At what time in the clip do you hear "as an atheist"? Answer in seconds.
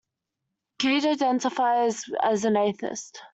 2.23-3.21